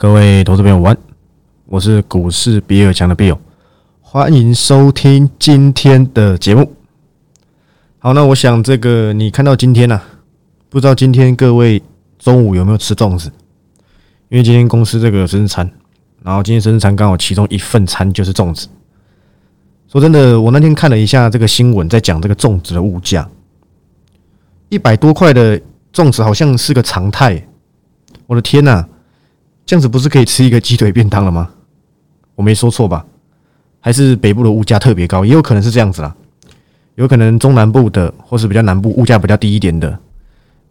[0.00, 0.98] 各位投资朋友，晚安！
[1.66, 3.36] 我是股市比尔强的 Bill，
[4.00, 6.72] 欢迎收听今天的节目。
[7.98, 10.00] 好，那我想这个你看到今天呢，
[10.70, 11.82] 不知道今天各位
[12.18, 13.30] 中午有没有吃粽子？
[14.30, 15.70] 因为今天公司这个生日餐，
[16.22, 18.68] 然后今天生日餐刚好其中一份餐就是粽子。
[19.86, 23.28] 说真的，我那天看了一下这个新闻，在讲这个粽子的物价，
[24.70, 25.60] 一百多块的
[25.92, 27.46] 粽子好像是个常态。
[28.26, 28.86] 我的天呐！
[29.70, 31.48] 这样子不是可以吃一个鸡腿便当了吗？
[32.34, 33.06] 我没说错吧？
[33.78, 36.12] 还是北部的物价特别高，也有可能是这样子啦。
[36.96, 39.96] 有可能中南部的或是比较南部物价比较低一点的，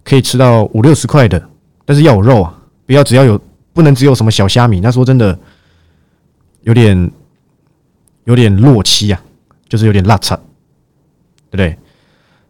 [0.03, 1.41] 可以吃到五六十块的，
[1.85, 3.39] 但是要有肉啊，不要只要有，
[3.71, 4.81] 不能只有什么小虾米。
[4.81, 5.39] 那说真的，
[6.63, 7.09] 有点
[8.25, 9.21] 有点落期啊，
[9.69, 10.35] 就是有点辣差，
[11.49, 11.77] 对不对？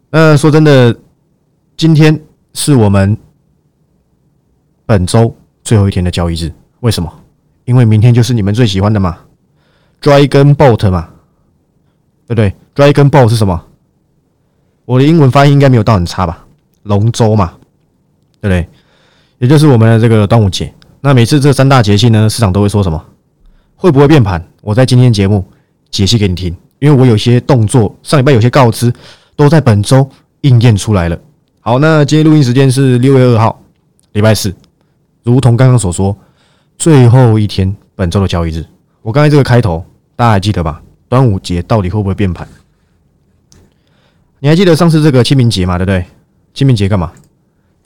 [0.09, 0.97] 那说真的，
[1.77, 2.19] 今天
[2.55, 3.15] 是我们
[4.87, 5.35] 本周。
[5.69, 7.13] 最后一天的交易日，为什么？
[7.65, 9.19] 因为明天就是你们最喜欢的嘛
[10.01, 11.07] ，Dragon Boat 嘛，
[12.25, 13.63] 对不对？Dragon Boat 是什么？
[14.85, 16.43] 我的英文发音应该没有到很差吧？
[16.81, 17.53] 龙舟嘛，
[18.41, 18.67] 对不对？
[19.37, 20.73] 也就是我们的这个端午节。
[21.01, 22.99] 那每次这三大节气呢，市场都会说什么？
[23.75, 24.43] 会不会变盘？
[24.63, 25.45] 我在今天节目
[25.91, 28.91] 解析给你听，因为我有些动作，上礼拜有些告知，
[29.35, 30.09] 都在本周
[30.41, 31.19] 应验出来了。
[31.61, 33.61] 好，那今天录音时间是六月二号，
[34.13, 34.51] 礼拜四。
[35.23, 36.17] 如同刚刚所说，
[36.77, 38.65] 最后一天本周的交易日，
[39.01, 40.81] 我刚才这个开头大家还记得吧？
[41.07, 42.47] 端午节到底会不会变盘？
[44.39, 45.77] 你还记得上次这个清明节嘛？
[45.77, 46.05] 对不对？
[46.53, 47.11] 清明节干嘛？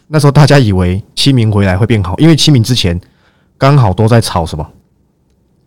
[0.08, 3.00] 那时候大家以为清明回来会变好，因为清明之前
[3.58, 4.66] 刚好都在吵什么？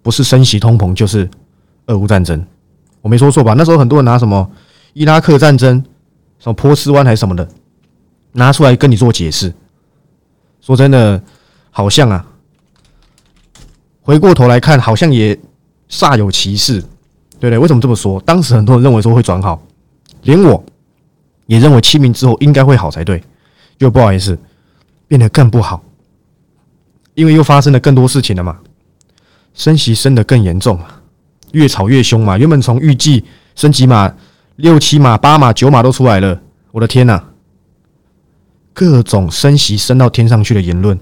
[0.02, 1.28] 不是升息通膨，就是
[1.86, 2.42] 俄乌战争。
[3.02, 3.54] 我没说错吧？
[3.54, 4.48] 那时候很多人拿什么
[4.92, 5.84] 伊拉克战争、
[6.38, 7.48] 什么波斯湾还是什么的
[8.32, 9.52] 拿出来跟你做解释。
[10.60, 11.20] 说真的。
[11.76, 12.24] 好像啊，
[14.00, 15.38] 回过头来看，好像也
[15.90, 16.80] 煞有其事，
[17.38, 17.58] 对不对？
[17.58, 18.18] 为什么这么说？
[18.22, 19.62] 当时很多人认为说会转好，
[20.22, 20.64] 连我
[21.44, 23.22] 也认为清明之后应该会好才对，
[23.78, 24.38] 就不好意思，
[25.06, 25.84] 变得更不好，
[27.12, 28.58] 因为又发生了更多事情了嘛，
[29.52, 30.86] 升息升得更严重嘛，
[31.52, 32.38] 越吵越凶嘛。
[32.38, 33.22] 原本从预计
[33.54, 34.10] 升几码，
[34.56, 36.40] 六七码、八码、九码都出来了，
[36.72, 37.22] 我的天呐，
[38.72, 40.98] 各种升息升到天上去的言论。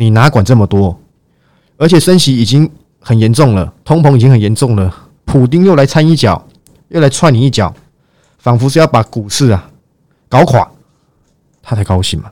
[0.00, 0.96] 你哪管这么多？
[1.76, 2.70] 而且升息已经
[3.00, 5.10] 很严重了，通膨已经很严重了。
[5.24, 6.46] 普丁又来掺一脚，
[6.88, 7.74] 又来踹你一脚，
[8.38, 9.70] 仿佛是要把股市啊
[10.28, 10.70] 搞垮，
[11.60, 12.30] 他才高兴嘛？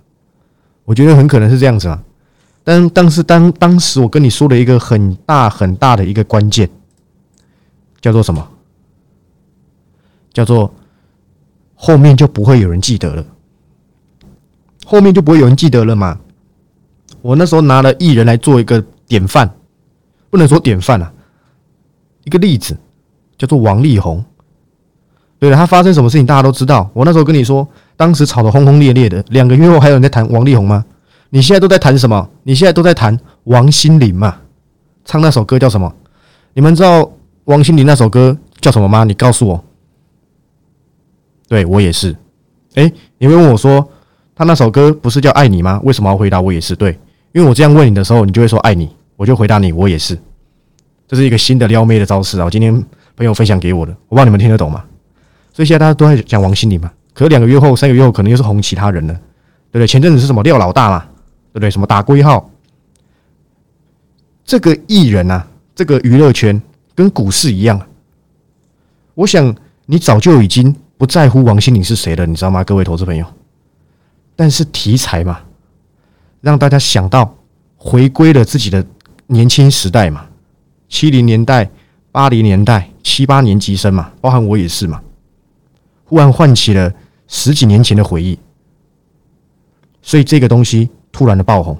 [0.84, 2.00] 我觉得很可能是这样子啊。
[2.62, 6.70] 但但是当当时我跟你说了一个很大很大的一个关键，
[8.00, 8.48] 叫做什么？
[10.32, 10.72] 叫做
[11.74, 13.24] 后面就不会有人记得了，
[14.84, 16.20] 后面就不会有人记得了嘛？
[17.26, 19.50] 我那时候拿了艺人来做一个典范，
[20.30, 21.12] 不能说典范啊，
[22.22, 22.78] 一个例子
[23.36, 24.24] 叫做王力宏。
[25.40, 26.88] 对了，他发生什么事情大家都知道。
[26.94, 27.66] 我那时候跟你说，
[27.96, 30.84] 当时吵得轰轰烈烈的，两个月后还有人在谈王力宏吗？
[31.30, 32.30] 你现在都在谈什么？
[32.44, 34.36] 你现在都在谈王心凌嘛？
[35.04, 35.92] 唱那首歌叫什么？
[36.54, 37.10] 你们知道
[37.46, 39.02] 王心凌那首歌叫什么吗？
[39.02, 39.64] 你告诉我。
[41.48, 42.14] 对我也是。
[42.74, 43.90] 哎，你会问我说，
[44.36, 45.80] 他那首歌不是叫爱你吗？
[45.82, 46.76] 为什么要回答我也是？
[46.76, 46.96] 对。
[47.36, 50.18] 因为我这样问你的时候，你就会说爱你，我就回答你，我也是。
[51.06, 52.46] 这是一个新的撩妹的招式啊！
[52.46, 52.72] 我今天
[53.14, 54.82] 朋友分享给我的，我不知道你们听得懂吗？
[55.52, 59.12] 所以现在大家都在讲王心凌嘛，可是两个月后、三个月后，可能又是红其他人了，
[59.70, 59.86] 对不对？
[59.86, 61.00] 前阵子是什么廖老大嘛，
[61.52, 61.70] 对不对？
[61.70, 62.50] 什么打龟号？
[64.46, 66.58] 这个艺人啊，这个娱乐圈
[66.94, 67.78] 跟股市一样，
[69.12, 69.54] 我想
[69.84, 72.64] 你早就已经不在乎王心凌是谁了，你知道吗？
[72.64, 73.26] 各位投资朋友，
[74.34, 75.40] 但是题材嘛。
[76.40, 77.34] 让大家想到
[77.76, 78.84] 回归了自己的
[79.26, 80.26] 年轻时代嘛，
[80.88, 81.68] 七零年代、
[82.12, 85.00] 八零年代、七八年级生嘛，包含我也是嘛，
[86.04, 86.92] 忽然唤起了
[87.26, 88.38] 十几年前的回忆，
[90.02, 91.76] 所以这个东西突然的爆红。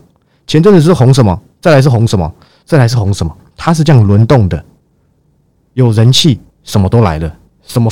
[0.46, 1.40] 前阵子是红什么？
[1.60, 2.32] 再来是红什么？
[2.64, 3.36] 再来是红什么？
[3.56, 4.64] 它是这样轮动的，
[5.74, 7.90] 有人气，什么都来了，什么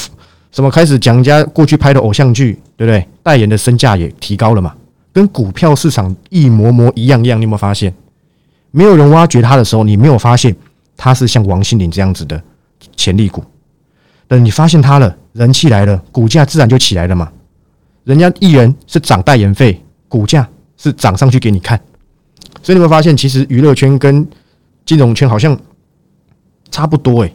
[0.53, 3.09] 什么开始讲人家过去拍的偶像剧，对不对？
[3.23, 4.75] 代言的身价也提高了嘛。
[5.15, 7.95] 跟股票市场一模模一样样，你有没有发现？
[8.73, 10.55] 没有人挖掘它的时候，你没有发现
[10.97, 12.43] 它是像王心凌这样子的
[12.97, 13.43] 潜力股。
[14.27, 17.33] 等你发现它了，人气来了，股价自然就起来了嘛。
[18.03, 21.81] 人家艺人是涨代言费，股价是涨上去给你看。
[22.61, 24.29] 所以你会发现，其实娱乐圈跟
[24.85, 25.57] 金融圈好像
[26.73, 27.33] 差不多，诶，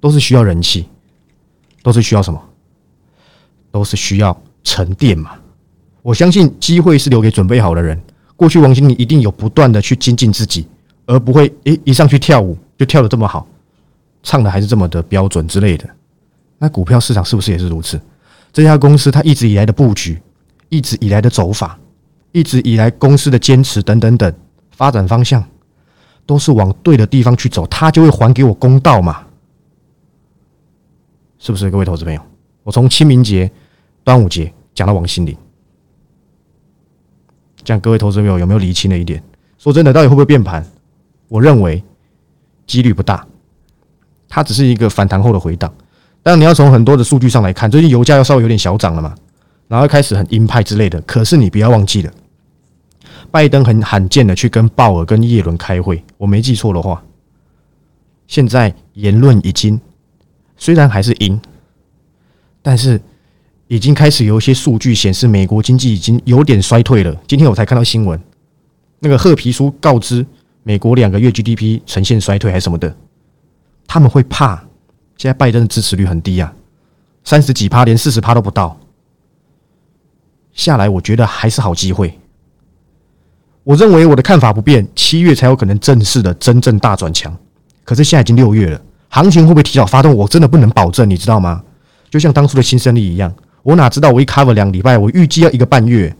[0.00, 0.88] 都是需要人气，
[1.82, 2.40] 都是需要什么？
[3.72, 5.32] 都是需要沉淀嘛。
[6.06, 8.00] 我相信机会是留给准备好的人。
[8.36, 10.64] 过去王心凌一定有不断的去精进自己，
[11.04, 13.44] 而不会诶一上去跳舞就跳的这么好，
[14.22, 15.84] 唱的还是这么的标准之类的。
[16.58, 18.00] 那股票市场是不是也是如此？
[18.52, 20.22] 这家公司它一直以来的布局，
[20.68, 21.76] 一直以来的走法，
[22.30, 24.32] 一直以来公司的坚持等等等
[24.70, 25.42] 发展方向，
[26.24, 29.26] 都是往对的地方去走，它就会还给我公道嘛？
[31.40, 32.20] 是不是各位投资朋友？
[32.62, 33.50] 我从清明节、
[34.04, 35.36] 端午节讲到王心凌，
[37.66, 39.20] 这样各位投资朋友有没有理清了一点？
[39.58, 40.64] 说真的，到底会不会变盘？
[41.26, 41.82] 我认为
[42.64, 43.26] 几率不大，
[44.28, 45.74] 它只是一个反弹后的回档。
[46.22, 49.12] 但你要从很多的数据上来看，最近油价要稍微有点小涨了嘛，
[49.66, 51.00] 然后开始很鹰派之类的。
[51.00, 52.12] 可是你不要忘记了，
[53.32, 57.02] 拜登很罕见的去跟鲍尔跟耶伦开会，我没记错的话，
[58.28, 59.80] 现在言论已经
[60.56, 61.40] 虽然还是鹰，
[62.62, 63.00] 但是
[63.68, 67.14] 已经开始有一些数据显示美国经济已经有点衰退了。
[67.26, 68.20] 今天我才看到新闻，
[69.00, 70.24] 那个褐皮书告知
[70.62, 72.94] 美国两个月 GDP 呈现衰退还是什么的，
[73.86, 74.62] 他们会怕。
[75.16, 76.52] 现在拜登的支持率很低啊，
[77.24, 78.78] 三十几趴，连四十趴都不到。
[80.52, 82.18] 下来，我觉得还是好机会。
[83.64, 87.34] 我认为我的看法不变，七月才有可能正式的真正大转强。
[87.82, 90.14] 可是现在已经六月了，行情会不会提早发动？
[90.14, 91.64] 我真的不能保证，你知道吗？
[92.10, 93.34] 就像当初的新生力一样，
[93.66, 96.14] 我哪知道我一 cover 两礼拜，我预计要一个半月，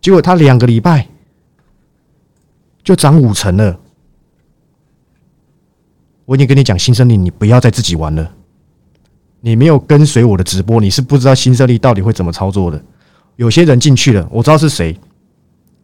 [0.00, 1.04] 结果它两个礼拜
[2.84, 3.76] 就涨五成了。
[6.26, 8.30] 我已经跟你讲新胜利，你不要再自己玩了。
[9.40, 12.80] 你没有跟随我的直播，你是不知道新胜利到底会怎么操作的。
[13.34, 14.96] 有些人进去了，我知道是谁，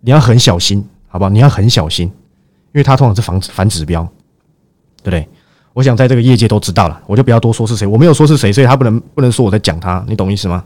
[0.02, 1.28] 你要很小心，好不好？
[1.28, 4.04] 你要很小心，因为他通常是反反指标，
[5.02, 5.28] 对不对？
[5.72, 7.88] 我想在这个业界都知道了，我就不要多说是谁。
[7.88, 10.64] 我没有说是谁，所以他不能不能说我在讲他，你懂意思吗？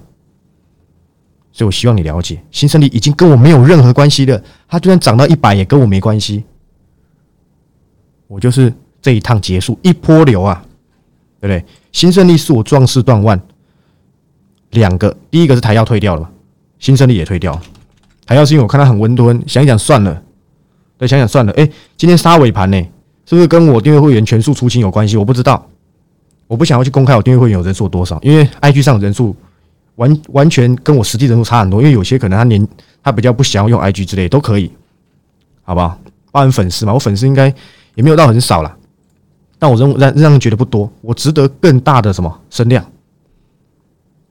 [1.57, 4.43] 所以我希望你了解，新胜利已经跟我没有任何关系了。
[4.69, 6.45] 它就算涨到一百，也跟我没关系。
[8.27, 8.71] 我就是。
[9.03, 10.61] 这一趟结束一波流啊，
[11.41, 11.65] 对不对？
[11.93, 13.41] 新胜利是我壮士断腕，
[14.71, 16.29] 两个，第一个是台药退掉了，
[16.81, 17.63] 新胜利也退掉了。
[18.27, 20.21] 台药是因为我看它很温吞，想一想算了，
[20.99, 21.53] 对，想想算了。
[21.53, 22.77] 哎，今天杀尾盘呢，
[23.27, 25.17] 是不是跟我订阅会员全数出清有关系？
[25.17, 25.65] 我不知道，
[26.49, 29.37] 我不想要去公开我订阅会员有人数多少，因为 IG 上人数
[29.97, 32.67] 完完全跟我实际人数差很多，因为有些可能他年
[33.03, 34.71] 他比较不想要用 IG 之类都可以，
[35.63, 35.99] 好不好？
[36.31, 37.53] 包含粉丝嘛，我粉丝应该
[37.95, 38.77] 也没有到很少了。
[39.59, 42.85] 但我认让让人觉得不多，我值得更大的什么声量？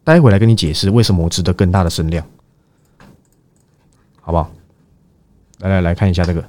[0.04, 2.24] 待会来跟你解释为什么我值得更大的声量，
[4.22, 4.52] 好不好？
[5.62, 6.46] 来来来看一下这个，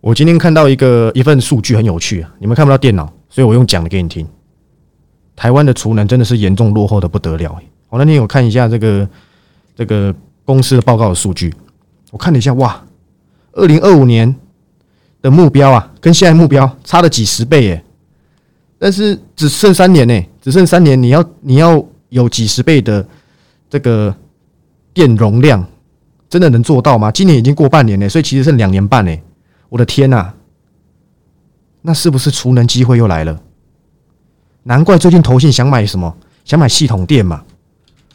[0.00, 4.26] 我今天看到一个一份数据很有趣啊，你们看不到电脑，所以我用讲的给你听。
[5.36, 7.58] 台湾的储能真的是严重落后的不得了。
[7.88, 9.08] 我那天有看一下这个
[9.76, 10.14] 这个
[10.44, 11.54] 公司的报告的数据，
[12.10, 12.84] 我看了一下，哇，
[13.52, 14.34] 二零二五年。
[15.24, 17.82] 的目标啊，跟现在目标差了几十倍耶！
[18.78, 23.08] 但是只剩三年呢，只剩三年，你要你要有几十倍的
[23.70, 24.14] 这个
[24.92, 25.66] 电容量，
[26.28, 27.10] 真的能做到吗？
[27.10, 29.16] 今年已经过半年了，所以其实剩两年半呢。
[29.70, 30.30] 我的天呐，
[31.80, 33.40] 那是不是储能机会又来了？
[34.64, 36.14] 难怪最近投信想买什么，
[36.44, 37.44] 想买系统店嘛。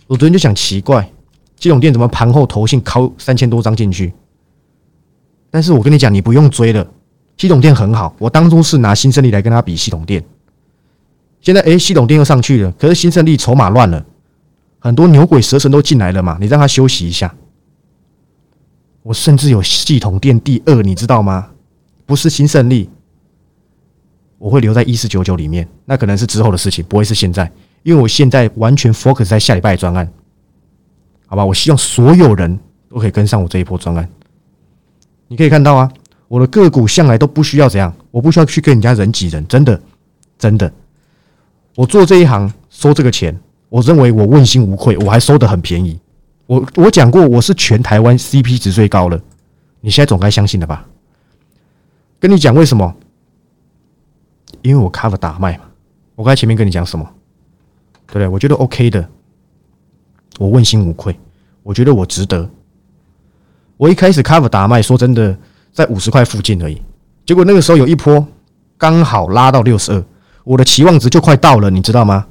[0.07, 1.09] 我昨天就想奇怪，
[1.59, 4.11] 系统店怎么盘后投信敲三千多张进去？
[5.51, 6.85] 但是我跟你讲，你不用追了。
[7.37, 10.23] 系统店很好，我当初是拿新胜利来跟他比系统店。
[11.39, 14.03] 现在诶，系统店又上去了，可是新胜利筹码乱了，
[14.79, 17.33] 很多牛鬼蛇神都进来了嘛，你让他休息一下。
[19.03, 21.51] 我甚至有系统店第二，你知道吗？
[22.05, 22.89] 不是新胜利，
[24.39, 27.51] 我会留在一四九九里面，那可能是之后的事情，不会是现在，
[27.83, 30.11] 因为我现在完全 focus 在下礼拜的专案，
[31.27, 31.45] 好吧？
[31.45, 34.09] 我希望所有人都可以跟上我这一波专案。
[35.27, 35.91] 你可以看到啊。
[36.27, 39.81] 我的个股向来都不需要怎样，我不需要去跟人家人挤人，真的，
[40.37, 40.71] 真的。
[41.75, 43.35] 我做这一行收这个钱，
[43.67, 45.99] 我认为我问心无愧，我还收的很便宜。
[46.45, 49.19] 我我讲过，我是全台湾 CP 值最高了，
[49.81, 50.85] 你现在总该相信了吧？
[52.19, 52.95] 跟你讲为什么？
[54.61, 55.63] 因为我 cover 打卖嘛。
[56.15, 57.05] 我刚才前面跟你讲什么？
[58.07, 58.27] 对不对？
[58.27, 59.07] 我觉得 OK 的，
[60.37, 61.17] 我问心无愧，
[61.63, 62.49] 我觉得我值得。
[63.77, 65.37] 我一开始 cover 打卖，说真的。
[65.71, 66.81] 在五十块附近而已，
[67.25, 68.27] 结果那个时候有一波
[68.75, 70.03] 刚好拉到六十二，
[70.43, 72.25] 我的期望值就快到了，你知道吗？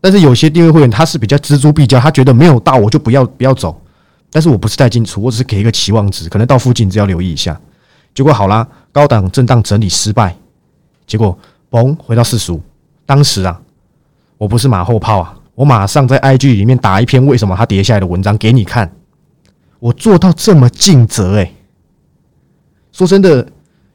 [0.00, 3.80] 但是有些订阅会员他是比较锱铢必较，他觉得没有到我就不要不要走。
[4.28, 7.58] 但是我不是带进出，我只是给一个期望值，可能到附近只要留意一下。
[8.12, 10.36] 结果好啦，高档震荡整理失败，
[11.06, 11.38] 结果
[11.74, 12.62] 嘣回到四十五。
[13.04, 13.60] 当时啊，
[14.38, 18.88] 我不是马后炮啊，我马上在 IG 里面打一篇为什么它跌下来的文章给你看。
[19.80, 21.52] 我做到这么尽责诶。
[22.92, 23.44] 说真的，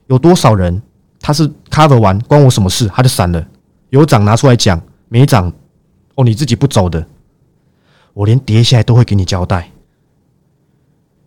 [0.07, 0.81] 有多少人
[1.21, 3.47] 他是 cover 完关我什么事，他就散了。
[3.91, 5.51] 有涨拿出来讲，没涨
[6.15, 7.07] 哦，你自己不走的，
[8.13, 9.71] 我连跌下来都会给你交代。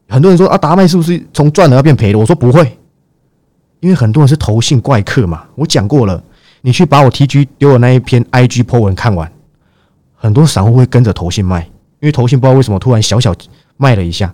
[0.06, 2.18] 很多人说啊，达麦是不是从赚了要变赔了？
[2.18, 2.78] 我说不会，
[3.80, 5.46] 因为很多人是投信怪客嘛。
[5.54, 6.22] 我讲过了，
[6.62, 9.30] 你去把我 T G 丢的那一篇 I G po 文看完，
[10.14, 11.64] 很多散户会跟着投信卖，
[12.00, 13.34] 因为投信不知道为什么突然小小
[13.76, 14.32] 卖了一下。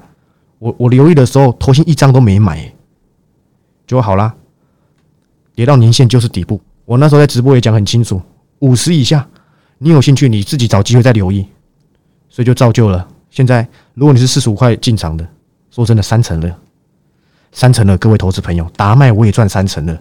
[0.59, 2.73] 我我留意的时候，投信一张都没买，
[3.87, 4.35] 就好啦。
[5.55, 6.61] 跌到年线就是底部。
[6.85, 8.21] 我那时候在直播也讲很清楚，
[8.61, 9.27] 五十以下，
[9.79, 11.47] 你有兴趣你自己找机会再留意，
[12.29, 13.67] 所以就造就了现在。
[13.95, 15.27] 如果你是四十五块进场的，
[15.71, 16.59] 说真的，三成了，
[17.53, 19.99] 三成了，各位投资朋友，达麦我也赚三成了。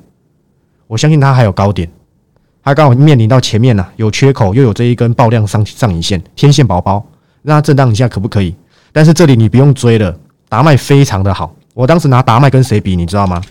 [0.87, 1.91] 我相信它还有高点，
[2.67, 7.01] 它刚好面临到前面呢有缺口，又有这一根爆量上上影线，天线宝宝，
[7.41, 8.53] 让它震荡一下可不可以？
[8.91, 10.13] 但是这里你不用追了，
[10.49, 11.55] 达麦非常的好。
[11.73, 13.41] 我当时拿达麦跟谁比，你知道吗？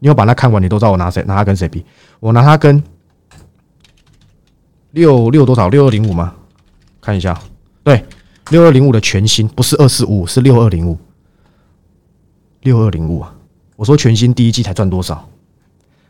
[0.00, 1.86] 你有把它看完，你都知道我拿谁拿它跟谁比。
[2.18, 2.82] 我拿它跟
[4.90, 6.34] 六六多少六二零五吗？
[7.00, 7.40] 看一下，
[7.84, 8.04] 对，
[8.50, 10.98] 六二零五的全新不是二四五，是六二零五，
[12.62, 13.32] 六二零五啊！
[13.76, 15.28] 我说全新第一季才赚多少？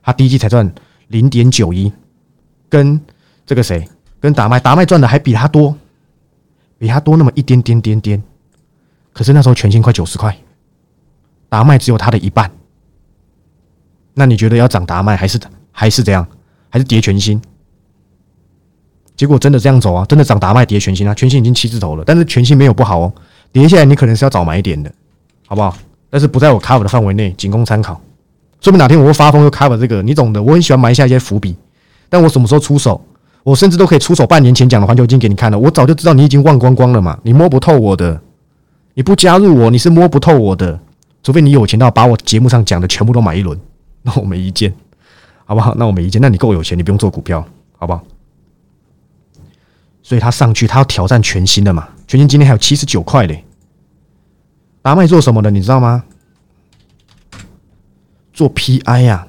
[0.03, 0.75] 他第一季才赚
[1.09, 1.93] 零点九一，
[2.75, 3.01] 跟
[3.47, 3.89] 这个谁，
[4.19, 5.77] 跟达麦达麦赚的还比他多，
[6.77, 8.21] 比他多那么一点点点点。
[9.13, 10.37] 可是那时候全新快九十块，
[11.49, 12.51] 达麦只有他的一半。
[14.13, 15.39] 那你觉得要涨达麦还是
[15.71, 16.27] 还是怎样？
[16.69, 17.41] 还是跌全新？
[19.15, 20.05] 结果真的这样走啊！
[20.07, 21.15] 真的涨达麦跌全新啊！
[21.15, 23.13] 全新已经七字头了，但是全新没有不好哦。
[23.53, 24.93] 跌下来你可能是要早买一点的，
[25.47, 25.77] 好不好？
[26.11, 27.95] 但是不在我 cover 的范围内，仅供参考。
[28.61, 30.43] 说不定哪天我会发疯又 cover 这个，你懂的。
[30.43, 31.55] 我很喜欢埋下一些伏笔，
[32.15, 33.05] 但我什么时候出手，
[33.43, 34.25] 我甚至都可以出手。
[34.25, 38.23] 半年前讲的环球金给你看了，我早就知道你已经忘光光了嘛，你摸不透我的。
[38.95, 40.79] 你不加入我，你是摸不透我的，
[41.25, 43.59] 除非你有钱到把我节目上讲的全部都买一轮。
[44.03, 44.73] 那我没意见，
[45.45, 45.75] 好不好？
[45.77, 46.23] 那我没意见。
[46.23, 47.45] 那你够有钱，你不用做股票，
[47.77, 48.01] 好不好？
[50.05, 51.89] 所以他上去，他要挑战全新的嘛？
[52.07, 53.45] 全新今天还有七十九块嘞。
[54.83, 55.51] 达麦做什么的？
[55.51, 56.05] 你知道吗？
[58.33, 59.27] 做 PI 呀！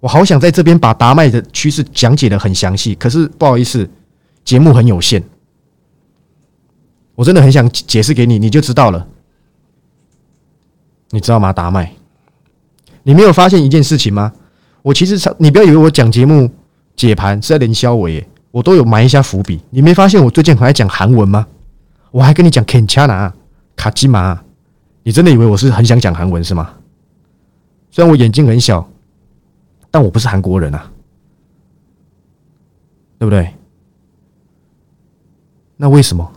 [0.00, 3.88] 我好想在这边把达麦的趋势讲解的很详细，可是不好意思，
[4.44, 5.22] 节目很有限。
[7.14, 9.06] 我真的很想解释给你，你就知道了。
[11.10, 11.52] 你知道吗？
[11.52, 11.92] 达麦。
[13.02, 14.32] 你没有发现一件事情吗？
[14.82, 16.50] 我其实你不要以为我讲节目
[16.96, 19.60] 解盘是在连销尾，我都有埋一下伏笔。
[19.68, 21.46] 你没发现我最近很爱讲韩文吗？
[22.10, 23.32] 我还跟你讲 Kenchana
[23.76, 24.40] 卡基玛，
[25.02, 26.70] 你真的以为我是很想讲韩文是吗？
[27.90, 28.89] 虽然我眼睛很小，
[29.90, 30.90] 但我不是韩国人啊，
[33.18, 33.54] 对不对？
[35.76, 36.32] 那为什么？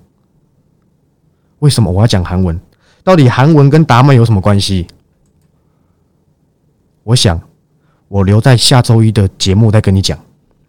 [1.60, 2.60] 为什么我要讲韩文？
[3.04, 4.88] 到底韩文跟达曼有什么关系？
[7.04, 7.40] 我想，
[8.08, 10.18] 我留在下周一的节目再跟你讲，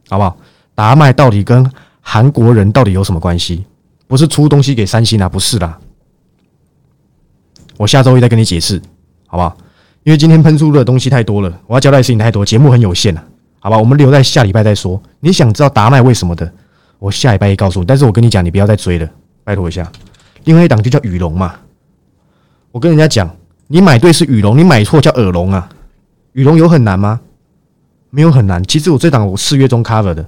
[0.09, 0.37] 好不好？
[0.75, 3.65] 达麦到底跟韩国人到底有什么关系？
[4.07, 5.81] 不是出东西给三星啊，不是啦。
[7.77, 8.83] 我下周一再跟你解释，
[9.27, 9.57] 好不好？
[10.05, 13.25] 因为今天喷出的东西太多了，我要交代的事情太多，节目很有限啊，
[13.59, 13.79] 好吧？
[13.79, 15.03] 我们留在下礼拜再说。
[15.21, 16.51] 你想知道达麦为什么的，
[16.99, 17.87] 我下礼拜一告诉你。
[17.87, 19.09] 但是我跟你讲，你不要再追了，
[19.43, 19.91] 拜托一下。
[20.45, 21.55] 另外一档就叫羽龙嘛，
[22.71, 23.35] 我跟人家讲，
[23.67, 25.67] 你买对是羽龙，你买错叫耳聋啊。
[26.33, 27.19] 羽龙有很难吗？
[28.11, 28.63] 没有很难。
[28.65, 30.25] 其实我这档我四月中 cover 的，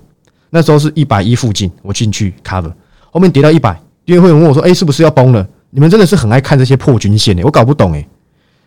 [0.48, 2.72] 那时候是一百一附近，我进去 cover，
[3.10, 8.08] 后面跌到一百，因为会员问我说：“哎，是不是要崩了？”你们真的是很爱看这些破均线的，我搞不懂哎，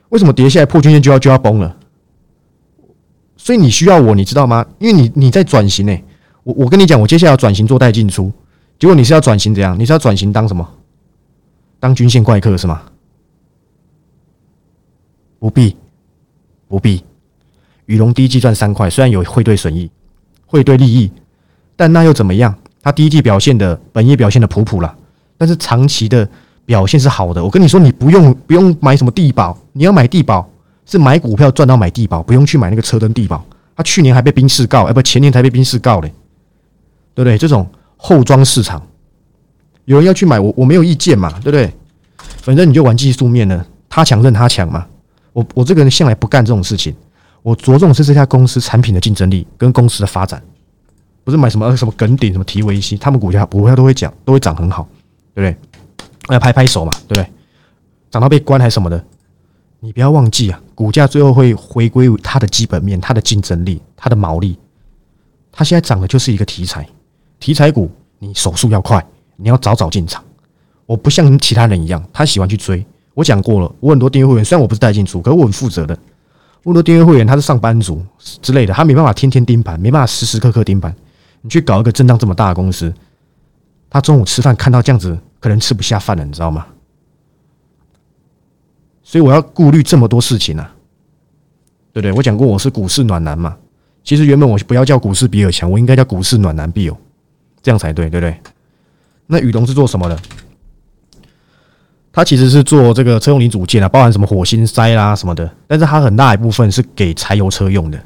[0.10, 1.76] 为什么跌下来破均线就要就要崩了？
[3.38, 4.66] 所以你需要我，你知道吗？
[4.80, 6.04] 因为你你在转型哎，
[6.44, 8.32] 我我跟你讲，我接下来要转型做带进出，
[8.78, 9.80] 结果你是要转型怎样？
[9.80, 10.68] 你是要转型当什么？
[11.80, 12.82] 当均线怪客是吗？
[15.40, 15.76] 不必，
[16.68, 17.02] 不必。
[17.86, 19.90] 羽龙第一季赚三块，虽然有汇兑损益、
[20.46, 21.10] 汇兑利益，
[21.78, 22.54] 但那又怎么样？
[22.82, 24.94] 它第一季表现的本业表现的普普了，
[25.38, 26.30] 但是长期的
[26.70, 27.44] 表现是好的。
[27.44, 30.48] 我跟你说，你不用不用买什么地保，你要买地保
[30.86, 33.44] 是买股票赚到买地保，不用去买那个车灯地保。
[33.76, 36.14] 他去年还被冰士告，哎，不，前年才被冰士告嘞，
[37.16, 37.40] 对不对？
[37.40, 38.80] 这种后装市场，
[39.86, 41.74] 有人要去买，我我没有意见嘛，对不对？
[42.44, 44.86] 反正你就玩技术面呢，他强任他强嘛。
[45.34, 46.94] 我我这个人向来不干这种事情。
[47.42, 50.40] 我着重是这家公司产品的竞争力跟公司的发展，
[51.24, 54.88] 不是买什么什么梗顶什么提维西，他们股价股票都会讲都会涨很好，
[55.34, 55.69] 对不对？
[56.34, 57.32] 要拍拍手嘛，对不对？
[58.12, 59.04] 涨到被关还是什么的，
[59.80, 64.58] 你不要忘记啊，股价最后会回归它的基本面、它的竞争力、它的毛利。
[65.52, 66.88] 它现在涨的就是一个题材，
[67.40, 69.06] 题材股你手速要快，
[69.36, 70.24] 你要早早进场。
[70.86, 72.84] 我不像其他人一样，他喜欢去追。
[73.14, 75.98] 我讲过了，我很多订阅会员，虽然我不是带进出，可是我很负责的。
[76.64, 80.94] 很多订阅会员他是上班族之类的，他没办法天天盯盘，没办法时时刻刻盯盘。
[81.42, 82.94] 你去搞一个震荡这么大的公司，
[83.90, 86.66] 他中午吃饭看到这样子，可能吃不下饭了，你知道吗？
[89.02, 90.72] 所以我要顾虑这么多事情啊，
[91.92, 92.12] 对不对？
[92.12, 93.58] 我讲过我是股市暖男嘛，
[94.04, 96.96] 其实原本我不要叫股市比尔强，我应该叫股市暖男必有，
[97.62, 98.40] 这样才对，对不对？
[99.26, 100.20] 那宇龙是做什么的？
[102.12, 108.04] 他其实是做这个车用零组件啊，包含什么火星塞啦什么的，但是它很大一部分是给柴油车用的，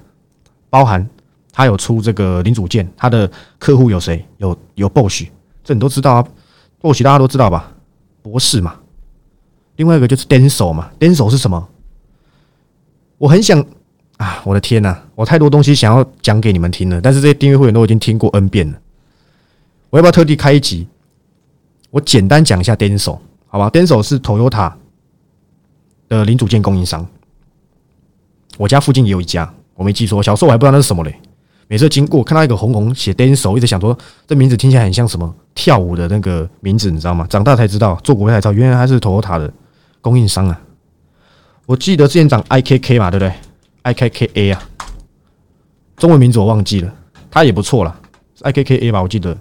[0.69, 1.07] 包含
[1.51, 4.23] 它有出这个零组件，它的客户有谁？
[4.37, 5.27] 有有 Bosch，
[5.63, 6.27] 这你都知道啊
[6.83, 7.71] 或许大家都知道吧？
[8.21, 8.75] 博士嘛，
[9.77, 11.67] 另外一个就是 Denso 嘛，Denso 是什么？
[13.17, 13.65] 我很想
[14.17, 18.77] 啊，我的天呐，我太多东西想要讲给你们听了，但是这些订阅会员都已经听过 N 遍了，
[19.89, 20.87] 我要不要特地开一集？
[21.89, 23.17] 我简单讲一下 Denso。
[23.47, 24.73] 好吧，Denso 是 Toyota
[26.09, 27.07] 的零组件供应商。
[28.57, 30.21] 我家附近也有一家，我没记错。
[30.23, 31.15] 小时候我还不知道那是什么嘞。
[31.67, 37.25] 每次经过看到一个红红写 Denso，一直想说这名字听起来很像什么跳舞的那个名字，你知道吗？
[37.29, 39.53] 长大才知道，做股票才知道，原来他是 Toyota 的
[40.01, 40.59] 供应商啊。
[41.65, 43.33] 我记得之前讲 IKK 嘛，对不对
[43.83, 44.63] ？IKKA 啊，
[45.97, 46.93] 中文名字我忘记了，
[47.31, 47.99] 他也不错啦
[48.41, 49.37] IKKA 吧，我记得。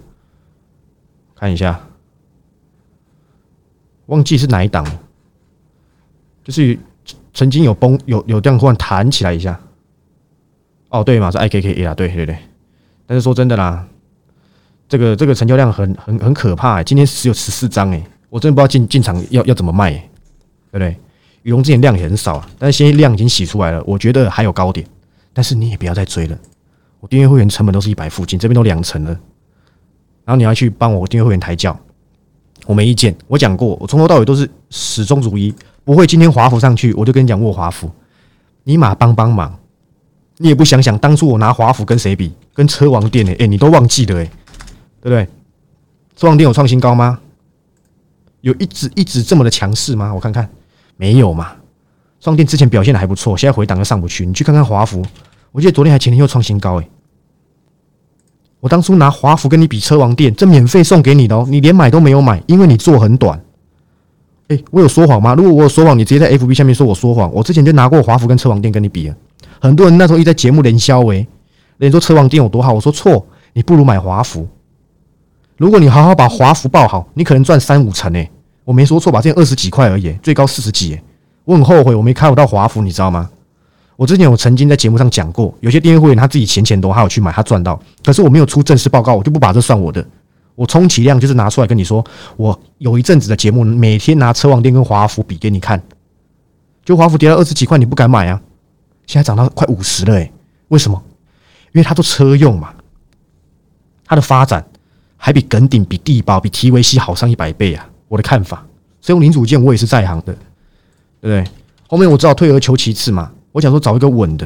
[1.35, 1.79] 看一下。
[4.05, 4.85] 忘记是哪一档，
[6.43, 6.77] 就是
[7.33, 9.59] 曾经有崩有有这样忽然弹起来一下。
[10.89, 12.37] 哦，对嘛，是 I K K A 啊，对对对。
[13.05, 13.85] 但是说真的啦，
[14.93, 20.95] 这个这个成交量很很很可怕，今天只有十四张哎，我真的不知道进进场要要怎么卖，对不对？
[21.41, 24.85] 羽绒之前量也很少啊，但是现在量已经洗出来了，我觉得还有高点，
[25.33, 26.37] 但是你也不要再追了。
[26.99, 29.09] 我订阅会员成本都是一百附近，这边都两成了，
[30.25, 31.75] 然后你要去帮我订阅会员抬轿。
[32.67, 35.51] 我没意见，我讲过，我从头到尾都是始终如一，
[35.83, 37.89] 不会今天华府上去我就跟你讲握华府，
[38.63, 39.57] 尼玛帮帮忙，
[40.37, 44.29] 你也不想想当初我拿华府跟谁比，跟车王店诶，哎，你都忘记了诶，
[45.03, 45.27] 对不对？
[46.15, 47.19] 车王店有创新高吗？
[48.39, 50.13] 有一直一直这么的强势吗？
[50.13, 50.49] 我看看，
[50.95, 51.51] 没有嘛。
[52.21, 55.03] 创店之前表现的还不错，现在回档又上不去，你去看看华府，
[55.51, 56.89] 我记得昨天还前天又创新高诶。
[58.61, 63.43] 我当初拿华孚跟你比车王店，这免费送给你的哦，你连买都没有买，因为你做很短。
[64.47, 65.35] 哎，我有说谎吗？
[65.35, 67.29] 如果我有说谎，你直接在 FB 下面说我说谎。
[67.33, 69.15] 我之前就拿过华孚跟车王店跟你比了，
[69.59, 71.27] 很多人那时候一在节目连销为，
[71.77, 74.47] 人说车王店有多好，我说错，你不如买华孚。
[75.57, 78.29] 如果你好好把华孚报好，你可能赚三五成诶。
[78.63, 79.21] 我没说错吧？
[79.21, 81.03] 这二十几块而已，最高四十几诶。
[81.43, 83.29] 我很后悔我没开我到华孚，你知道吗？
[83.95, 87.79] 我之前我曾经在节目上讲过，有些订阅会员他自己钱钱多，他有去买，他赚到。
[88.03, 90.03] 可是我没有出正式报告，我就不把这算我的。
[90.55, 92.03] 我充其量就是拿出来跟你说，
[92.37, 95.81] 我有一阵子的节目，每天拿车王店跟华孚比给你看。
[96.85, 98.41] 就华孚跌到二十几块，你不敢买啊？
[99.05, 100.31] 现在涨到快五十了，诶，
[100.69, 101.01] 为什么？
[101.73, 102.73] 因为它都车用嘛，
[104.05, 104.65] 它的发展
[105.25, 107.89] 还比耿鼎、比地保、比提维西好上一百倍啊！
[108.09, 108.57] 我的看法，
[108.99, 110.33] 所以用零组件我也是在行的，
[111.21, 111.47] 对不对？
[111.87, 113.31] 后面我知道退而求其次嘛。
[113.53, 114.45] 我想说找一个稳的，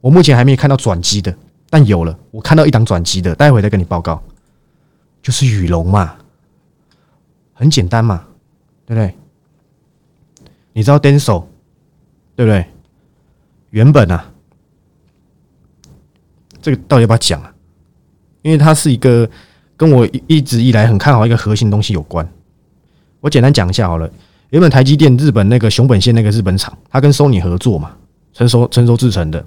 [0.00, 1.36] 我目前还没有看到转机的，
[1.68, 4.22] 但有了，我看到一档转机的，待会再跟你报告，
[5.20, 6.16] 就是羽龙嘛，
[7.52, 8.24] 很简单嘛，
[8.86, 9.14] 对不对？
[10.72, 11.44] 你知道 Denso
[12.34, 12.64] 对不对？
[13.68, 14.32] 原本啊，
[16.62, 17.52] 这个到底要不要讲啊？
[18.40, 19.28] 因为它是一个
[19.76, 22.28] 跟我一直以来很看好一个核心东西有关，
[23.20, 24.10] 我简单讲一下好了。
[24.50, 27.94] 原本台积电日本那个熊本县那个日本厂，它跟 Sony 合作嘛。
[28.32, 29.42] 成熟成熟制成的，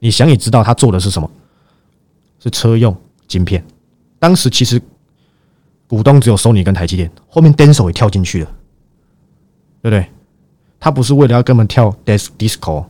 [0.00, 1.30] 你想也知道他做的是什么？
[2.40, 2.96] 是车用
[3.28, 3.64] 晶片。
[4.18, 4.82] 当时其实
[5.86, 8.50] 股东只有索尼跟台积电，后面 Denso 也跳进去了，
[9.80, 10.04] 对不对？
[10.80, 12.84] 他不是为了要跟我们跳 Disco，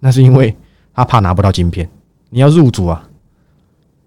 [0.00, 0.56] 那是因为
[0.94, 1.86] 他怕拿不到晶片。
[2.30, 3.06] 你要入主啊，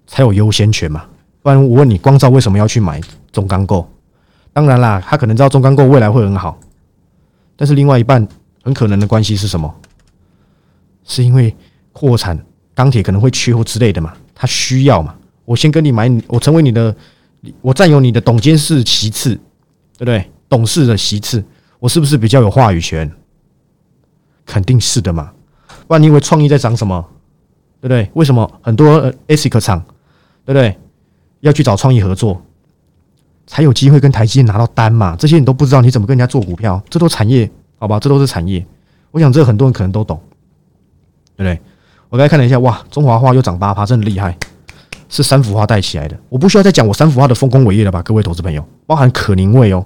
[0.08, 1.06] 才有优先权嘛。
[1.46, 3.00] 不然我问你，光照为什么要去买
[3.32, 3.88] 中钢构？
[4.52, 6.60] 当然啦，他可能知道中钢构未来会很好，
[7.56, 8.28] 但是另外一半
[8.64, 9.72] 很可能的关系是什么？
[11.04, 11.56] 是因为
[11.94, 12.36] 扩产
[12.74, 14.12] 钢铁可能会缺货之类的嘛？
[14.34, 15.14] 他需要嘛？
[15.46, 16.96] 我先跟你买，我成为你的，
[17.62, 20.28] 我占有你的董监事席次，对不对？
[20.50, 21.46] 董事的席次，
[21.78, 23.08] 我是不是比较有话语权？
[24.48, 25.32] 肯定是的嘛！
[25.86, 27.08] 不然你以为创意在涨什么？
[27.82, 28.10] 对不对？
[28.16, 29.80] 为什么很多 ASIC 厂，
[30.44, 30.76] 对不对？
[31.46, 32.42] 要去找创意合作，
[33.46, 35.16] 才有机会跟台积电拿到单嘛？
[35.16, 36.82] 这些你都不知道，你怎么跟人家做股票？
[36.90, 38.00] 这都产业，好吧？
[38.00, 38.66] 这都是产业。
[39.12, 40.20] 我想这很多人可能都懂。
[41.38, 41.62] 对不对？
[42.10, 44.38] 我刚才看了一下，哇，中华化又涨八趴，真的厉害，
[45.10, 46.18] 是三幅画带起来的。
[46.30, 49.86] 我不需要再讲我三幅画的丰功伟业了吧，各位投资朋友，包含可宁味哦。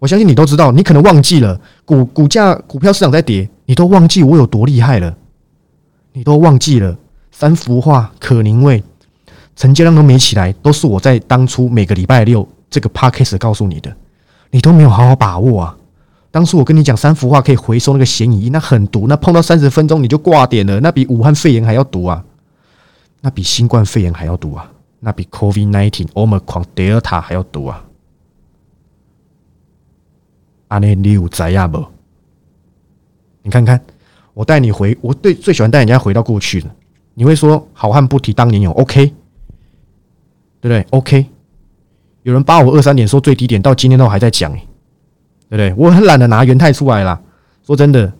[0.00, 5.16] 我相信你都知道，你可能忘记了股股价股票市场在跌，你都忘记我有多厉害了。
[6.12, 6.96] 你都忘记了
[7.30, 8.82] 三幅画可宁味，
[9.56, 13.94] 成交量都没起来，都是我在当初每个礼拜六这个 p a r k a s 告诉你的，
[14.50, 15.76] 你都没有好好把握啊！
[16.30, 22.24] 当初我跟你讲三幅画可以回收那个嫌疑，那很毒，那碰到三十分钟你就挂点了，那比武汉肺炎还要毒啊！
[23.20, 24.70] 那比新冠肺炎还要毒啊！
[24.98, 27.84] 那比 COVID nineteen Omicron Delta 还要毒啊！
[30.68, 31.84] 阿内六在呀不？
[33.42, 33.80] 你看看，
[34.32, 36.74] 我带你回，我对最喜欢带人家回到过去了。
[37.14, 39.14] 你会说好汉不提当年勇，OK，
[40.64, 41.26] 对不对？OK，
[42.22, 45.74] 有人八五二三点说最低点，到今天都还在讲，对不对？
[45.76, 47.20] 我很懒得拿元泰出来啦。
[47.66, 48.10] 说真的，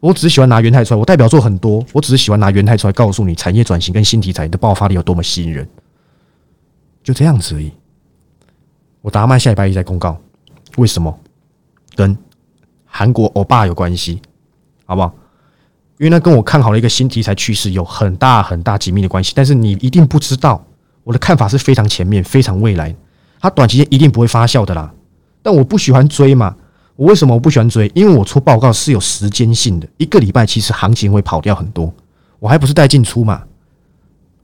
[0.00, 5.68] 我只是喜欢拿元泰出来，我代表作很多，我只是喜欢拿元泰出来告诉你产业转型跟新题材的爆发力有多么吸引人，
[7.04, 7.70] 就这样子而已。
[9.00, 10.20] 我达麦下礼拜一再公告，
[10.76, 11.16] 为什么？
[11.94, 12.18] 跟
[12.84, 14.20] 韩国欧巴有关系。
[14.86, 15.14] 好不好？
[15.98, 20.66] 因为那跟我看好了一个新题材趋势有很大很大紧密的关系，但是你一定不知道，
[21.10, 22.94] 我的看法是非常前面、非常未来，
[23.40, 24.94] 它短期间一定不会发酵的啦。
[25.42, 26.54] 但我不喜欢追嘛，
[26.94, 27.90] 我为什么我不喜欢追？
[27.96, 31.92] 因为我出报告是有时间性的，一个礼拜其实行情会跑掉很多，
[32.38, 33.42] 我还不是带进出嘛。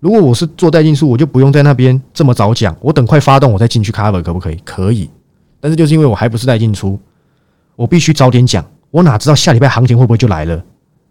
[0.00, 4.57] 如果我是做带进出，我就不用在那边这么早讲，我等快发动我再进去 cover 可不可以？
[4.64, 5.09] 可以，
[5.61, 6.98] 但是就是因为我还不是带进出，
[7.76, 8.66] 我必须早点讲。
[8.90, 10.64] 我哪知道下礼拜行情会不会就来了？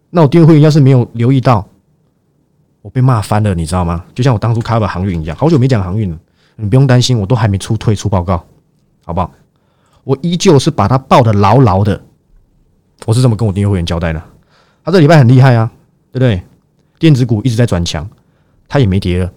[0.10, 1.66] 那我订阅会员要是没有留意到，
[2.86, 4.06] 我被骂翻了，你知道吗？
[4.14, 6.20] 就像我当初 cover 航运一样，好久没讲航运了。
[6.56, 8.46] 你不用担心，我都还没出退出报告，
[9.04, 9.32] 好不好？
[10.04, 12.00] 我依旧是把它抱得牢牢的。
[13.08, 14.22] 我是这么跟我订阅会员交代的。
[14.84, 15.72] 他这礼拜很厉害啊，
[16.12, 16.44] 对不对？
[17.00, 18.08] 电子股一直在转强，
[18.68, 19.32] 他也没跌了，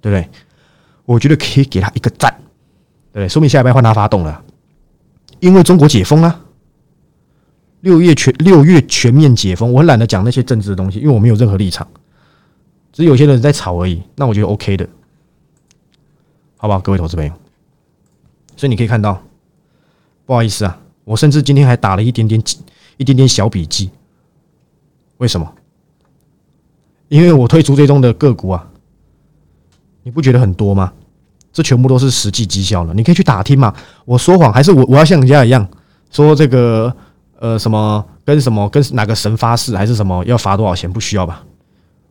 [0.00, 0.26] 对不对？
[1.04, 2.34] 我觉得可以给他一个赞，
[3.12, 3.28] 对不对？
[3.28, 4.42] 说明下礼拜换他发动了，
[5.40, 6.40] 因为中国解封了。
[7.80, 11.86] 六月全六月全面解封，我很懒得讲那些政治的东西，因为我没有任何立场，
[12.98, 14.02] 只是有些人在吵而已。
[14.16, 14.84] 那我觉得 OK 的，
[16.56, 17.32] 好不好，各位投资朋友？
[18.56, 19.22] 所以你可以看到，
[20.26, 22.42] 不好意思啊，我甚至今天还打了一点点
[22.96, 23.88] 一点点小笔记。
[25.18, 25.48] 为什么？
[27.06, 28.68] 因为我推出最终的个股啊，
[30.02, 30.92] 你不觉得很多吗？
[31.52, 33.72] 这全部都是实际绩效了，你可以去打听嘛。
[34.04, 35.64] 我说谎还是我我要像人家一样
[36.10, 36.92] 说这个？
[37.40, 40.92] 呃，什么跟什么跟哪个神发誓，还是什么要罚多少钱？
[40.92, 41.44] 不需要吧？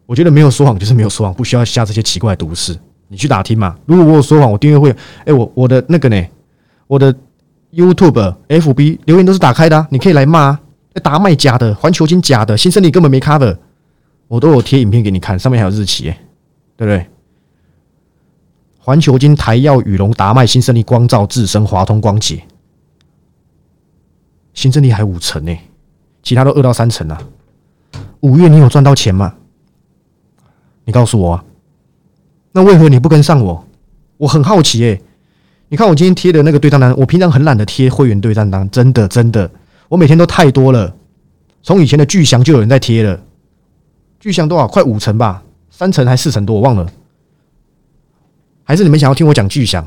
[0.07, 2.75] 我觉得没有说谎就是没有说谎，不需要下这些奇怪的毒誓。
[3.07, 3.77] 你去打听嘛。
[3.85, 6.25] 如果我有说谎，我订阅会，哎，我我的那个呢，
[6.87, 7.13] 我的
[7.71, 10.57] YouTube、FB 留言都是打开的，你可以来骂。
[11.03, 13.55] 达麦假的，环球金假的，新生力根本没 cover，
[14.27, 16.05] 我都有贴影片给你看，上面还有日期，
[16.75, 17.05] 对不对？
[18.79, 22.41] 环球金、台药、羽龙、达麦、新生力、光照、智深、华通、光洁。
[24.55, 25.55] 新增力还五成呢，
[26.23, 27.21] 其他都二到三成啊。
[28.21, 29.35] 五月你有赚到钱吗？
[30.87, 31.43] 你告诉我啊。
[32.53, 33.67] 那为何你不跟上我？
[34.15, 35.01] 我很好奇诶。
[35.67, 39.51] 你看我今天贴的那个对账单，我平常很懒得贴会员对账单，真的真的，
[39.89, 40.95] 我每天都太多了。
[41.61, 43.21] 从以前的巨祥就有人在贴了，
[44.17, 44.65] 巨祥多少？
[44.65, 46.87] 快五成吧，三成还四成多，我忘了。
[48.63, 49.85] 还是你们想要听我讲巨祥？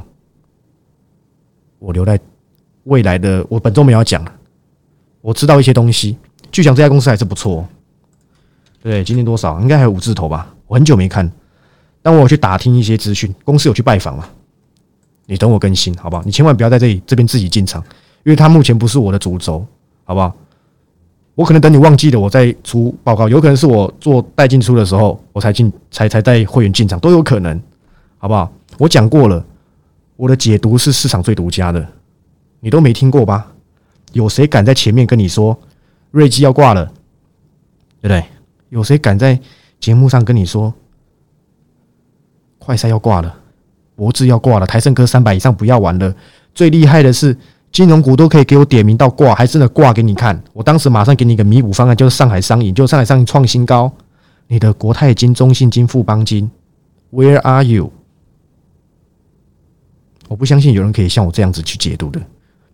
[1.78, 2.20] 我留在
[2.84, 4.22] 未来的，我本周没有讲。
[5.22, 6.18] 我知道一些东西，
[6.52, 7.66] 巨祥这家公司还是不错。
[8.82, 9.58] 对，今天多少？
[9.60, 10.54] 应该还有五字头吧？
[10.70, 11.28] 我很久没看，
[12.00, 14.30] 但我有去打听一些资讯，公司有去拜访了。
[15.26, 16.22] 你等我更新，好不好？
[16.24, 17.82] 你千万不要在这里这边自己进场，
[18.22, 19.66] 因为它目前不是我的主轴，
[20.04, 20.32] 好不好？
[21.34, 27.60] 我可能等你忘记了，我再出报告，有可能是我做带进出的时候，我才进，才才带会员进场，都有可能，
[28.18, 28.52] 好不好？
[28.78, 29.44] 我讲过了，
[30.14, 31.84] 我的解读是市场最独家的，
[32.60, 33.50] 你都没听过吧？
[34.12, 35.58] 有谁敢在前面跟你说
[36.12, 36.84] 瑞基要挂了，
[38.00, 38.24] 对不对？
[38.68, 39.36] 有谁敢在
[39.80, 40.72] 节目上跟你说
[42.58, 43.34] 快赛要挂了，
[43.96, 46.14] 博智要挂了，台盛科三百以上不要玩了？
[46.54, 47.36] 最厉害的是
[47.72, 50.40] 金融股都可以给我点名到挂，还真的挂给你看。
[50.52, 53.90] 我当时马上给你一个弥补方案，就是上海商银，就上海商银创新高。
[54.48, 56.50] 你的国泰金、中信金、富邦金
[57.12, 57.92] ，Where are you？
[60.28, 62.20] 我不相信有人可以像我这样子去解读的。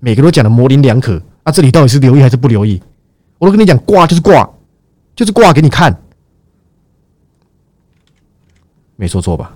[0.01, 1.53] 每个都讲的模棱两可啊！
[1.53, 2.83] 这里到底是留意还是不留意？
[3.39, 4.49] 我都跟你讲，挂就是挂，
[5.15, 5.95] 就是挂给你看，
[8.97, 9.55] 没说错吧？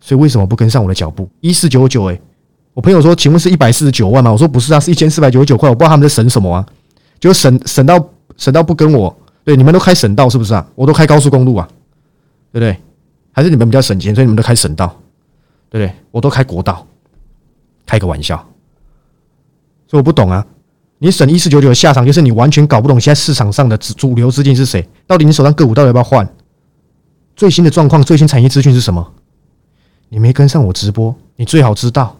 [0.00, 1.28] 所以为什么不跟上我的脚步？
[1.40, 2.20] 一四九九哎，
[2.74, 4.30] 我朋友说，请问是一百四十九万吗？
[4.30, 5.68] 我说不是啊，是一千四百九十九块。
[5.68, 6.66] 我不知道他们在省什么啊？
[7.18, 10.66] 就省省到省到不跟我对，你们都开省道是不是啊？
[10.74, 11.68] 我都开高速公路啊，
[12.52, 12.76] 对不对？
[13.32, 14.86] 还是你们比较省钱，所以你们都开省道，
[15.70, 15.96] 对不对？
[16.10, 16.86] 我都开国道。
[17.84, 18.36] 开个玩笑，
[19.88, 20.46] 所以我不懂啊！
[20.98, 26.26] 你省一四九九的下场就是你完全搞不懂现在市场上的主流资金是谁，到底你手上个股到底要不要换？
[27.42, 29.14] 最新的状况、最新产业资讯是什么？
[30.10, 32.16] 你没跟上我直播，你最好知道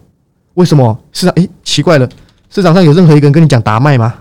[0.55, 1.33] 为什么市场？
[1.35, 2.09] 哎，奇怪了，
[2.49, 4.19] 市场上有任何一个人跟你讲达麦吗？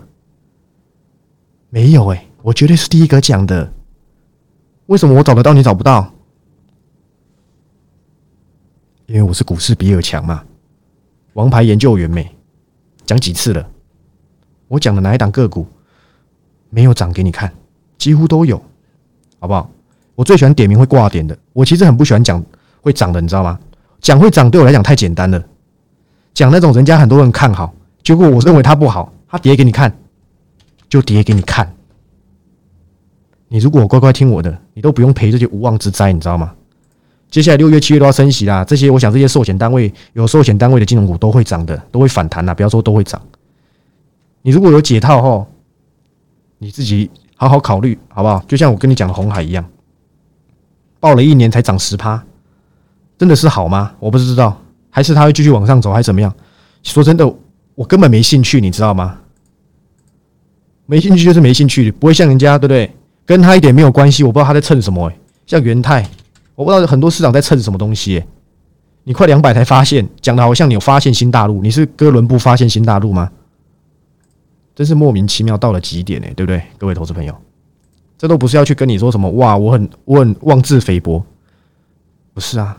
[1.70, 3.68] 没有哎，我绝对是第一个讲的。
[4.86, 6.08] 为什么我找得到你找不到？
[9.06, 10.44] 因为我是股市比尔强嘛，
[11.32, 12.32] 王牌研究员没
[13.04, 13.68] 讲几次了？
[14.68, 15.66] 我讲的哪一档个股
[16.70, 17.52] 没有涨给你看？
[17.98, 18.56] 几乎都有，
[19.40, 19.68] 好不好？
[20.14, 21.36] 我最喜欢点名会挂点的。
[21.52, 22.42] 我其实很不喜欢讲
[22.80, 23.58] 会涨的，你知道吗？
[24.00, 25.42] 讲会涨对我来讲太简单了。
[26.34, 27.72] 讲那种人家很多人看好，
[28.02, 29.94] 结果我认为它不好，它跌给你看，
[30.88, 31.72] 就跌给你看。
[33.48, 36.54] 你如果乖乖听我的，你都不用赔这些无妄之灾，你知道吗？
[37.30, 42.52] 接下来六月、七月都要升息啦，这些我想这些寿险单位有寿险单位的金融股都会涨的，都会反弹啦。
[42.54, 43.20] 不要说都会涨，
[44.42, 45.46] 你如果有解套后，
[46.58, 48.42] 你自己好好考虑好不好？
[48.48, 49.64] 就像我跟你讲的红海一样，
[51.02, 52.22] 报了一年才涨十趴，
[53.18, 53.92] 真的是好吗？
[53.98, 54.56] 我不知道，
[54.88, 56.32] 还是它会继续往上走，还是怎么样？
[56.84, 57.26] 说真的，
[57.74, 59.18] 我根本没兴趣，你知道吗？
[60.86, 62.88] 没兴趣就是没兴趣，不会像人家，对不对？
[63.26, 65.08] 跟他一点没有关系，我不知道他在蹭什么。
[65.08, 66.08] 哎，像元泰，
[66.54, 68.22] 我不知道很多市场在蹭什么东西。
[69.02, 73.28] 你快两百才发现，讲的好像你有发现新大陆，你是哥伦布发现新大陆吗？
[74.76, 76.62] 真是莫名其妙到了极点哎，对不对？
[76.78, 77.36] 各位投资朋友，
[78.22, 81.20] 这都不是要去跟你说什么哇，我很我很妄自菲薄，
[82.32, 82.78] 不是啊，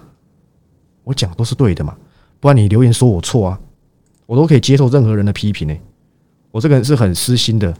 [1.03, 1.93] 我讲都是对的嘛，
[2.39, 3.59] 不然你留言说我错啊，
[4.25, 5.77] 我都可以接受任何人的批评哎，
[6.49, 7.73] 我这个人是很私心的。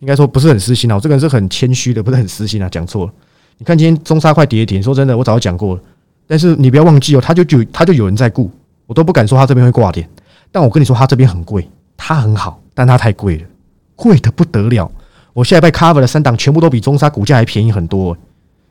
[0.00, 3.12] 应该说不是很私心啊，我这个人是很谦虚的，不是很私心啊，讲错了。
[3.58, 5.80] 你看今天中沙快跌停，说真的，我早就讲过了。
[6.26, 8.50] 但是你不要忘记哦，他就就他就有人在顾，
[8.86, 10.10] 我都不敢说他这边会挂点。
[10.50, 13.46] 但我跟你说，他这边很贵，他很好，但他太贵了，
[13.94, 14.90] 贵的不得了。
[15.36, 18.16] 我下礼拜 cover 的三档全部都比中沙股价还便宜很多，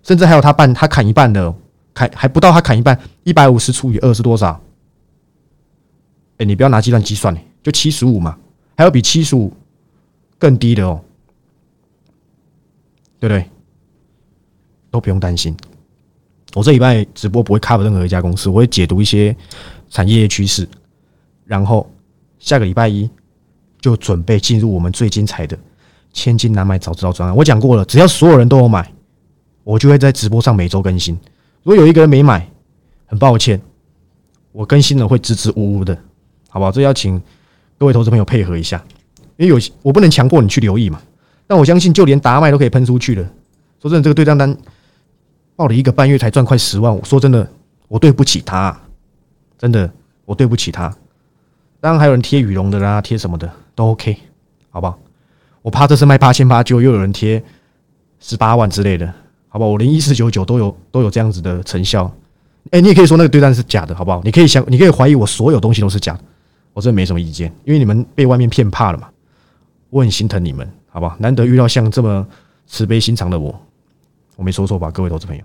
[0.02, 1.54] 甚至还有他半他砍一半的，
[1.94, 4.60] 砍还不到他砍一半，一百五十除以二是多少？
[6.40, 8.36] 哎，你不要拿计算机算，就七十五嘛，
[8.76, 9.54] 还有比七十五
[10.40, 11.00] 更低的哦。
[13.20, 13.48] 对不对？
[14.90, 15.56] 都不用担心。
[16.56, 19.36] 我这礼拜直播不会 cover 任何一家公司，我会解读一些
[19.92, 20.68] 产业趋势，
[21.46, 21.88] 然后
[22.40, 23.08] 下个礼拜一
[23.80, 25.56] 就准备进入我们最精彩的
[26.16, 27.36] “千金难买早知道”专案。
[27.36, 28.92] 我讲过了，只要所有人都有买，
[29.64, 31.14] 我就会在直播上每周更新。
[31.62, 32.50] 如果有一个人没买，
[33.06, 33.62] 很抱歉，
[34.52, 35.96] 我更新了会支支吾吾的，
[36.50, 36.72] 好不好？
[36.72, 37.22] 这要请
[37.78, 38.82] 各位投资朋友配合一下，
[39.36, 41.02] 因为有我不能强迫你去留意嘛。
[41.46, 43.30] 但我相信，就连达麦都可以喷出去了。
[43.82, 44.58] 说真的，这个对账单
[45.56, 46.96] 报了一个半月才赚快十万。
[46.96, 47.48] 我说真的，
[47.88, 48.76] 我对不起他，
[49.58, 49.92] 真的，
[50.26, 50.96] 我对不起他。
[51.80, 54.18] 当然还有人贴羽绒的啦，贴什么的都 OK，
[54.72, 54.98] 好不好？
[55.66, 57.44] 我怕这次卖八千八，就又有人贴
[58.20, 59.12] 十八万之类的，
[59.48, 59.72] 好不好？
[59.72, 62.06] 我连一四九九都有都有这样子的成效。
[62.70, 64.22] 哎，你也可以说那个对战是假的，好不好？
[64.24, 66.20] 你可以想，你可以怀疑我所有东西都是假的，
[66.72, 69.10] 我真的没什么意见，因为你们被外面骗怕了嘛。
[69.90, 70.70] 我很心疼你们。
[70.88, 72.28] 好吧，难得遇到像这么
[72.68, 73.60] 慈悲心肠的我，
[74.36, 75.44] 我没说错吧，各位投资朋友？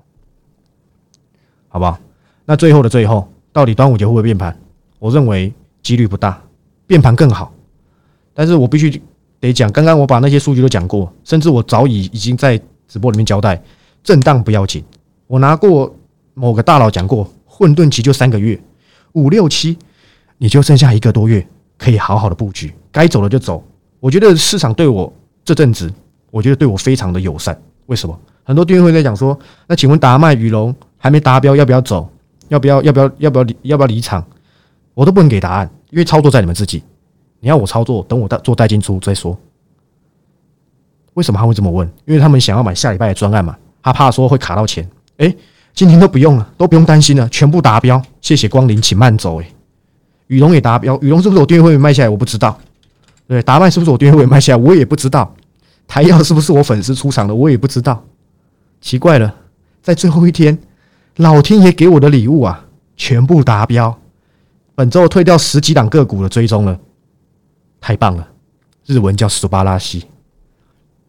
[1.68, 1.98] 好不好？
[2.44, 4.54] 那最后的最后，到底端午节会不会变盘？
[4.98, 5.50] 我认为
[5.82, 6.38] 几率不大，
[6.86, 7.54] 变盘更好。
[8.34, 9.02] 但是我必须
[9.40, 13.60] 得讲，刚刚我把那些数据都讲过，甚至我早已已经在直播里面交代，
[14.04, 14.84] 震荡不要紧。
[15.26, 15.94] 我拿过
[16.34, 18.60] 某个大佬讲过，混沌期就三个月，
[19.12, 19.76] 五六七
[20.38, 21.46] 你就剩下一个多月，
[21.78, 23.64] 可以好好的布局，该走的就走。
[23.98, 25.12] 我觉得市场对我。
[25.42, 25.92] 这阵子，
[26.30, 27.58] 我觉得对我非常的友善。
[27.86, 28.16] 为什么？
[28.44, 32.08] 很多订阅会在讲说，那请问达麦羽龙还没达标，要不要走？
[32.48, 32.80] 要不要？
[32.82, 33.10] 要不要？
[33.18, 33.56] 要不要离？
[33.62, 34.24] 要不要离场？
[34.94, 36.82] 我都不能给答案，因为操作在你们自己。
[37.40, 39.36] 你要我操作，等我带做代进出再说。
[41.14, 41.86] 为什么他会这么问？
[42.04, 44.88] 因为他们想要买下礼拜的专案嘛，他怕说会卡到钱。
[45.16, 45.34] 哎，
[45.74, 48.00] 今天都不用了，都不用担心了，全部达标。
[48.20, 49.40] 谢谢光临，请慢走。
[49.40, 49.46] 哎，
[50.28, 52.08] 羽龙也达标，羽龙是不是我订阅会卖下来？
[52.08, 52.58] 我不知道。
[53.26, 54.62] 对，达麦是不是我订阅会卖下来？
[54.62, 55.34] 我也不知道。
[55.88, 57.34] 台药是不是我粉丝出场的？
[57.34, 58.02] 我也不知道。
[58.80, 59.34] 奇怪了，
[59.82, 60.56] 在最后一天，
[61.16, 62.64] 老天爷给我的礼物啊，
[62.96, 63.98] 全部达标。
[64.74, 66.78] 本周退掉十几档个股的追踪了，
[67.80, 68.28] 太棒了！
[68.86, 70.06] 日文叫苏巴拉西，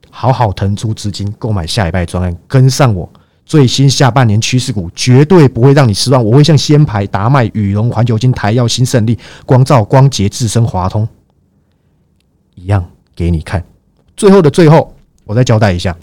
[0.10, 3.10] 好好腾出资金购买下一拜专案，跟上我
[3.46, 6.24] 最新下半年趋势股，绝对不会让你失望。
[6.24, 11.08] 我会像先排达麦、羽龙、环球金、台药、新胜利、光照、光洁、智深、华通。
[12.54, 13.64] 一样给你看，
[14.16, 15.98] 最后的最后，我再交代一下，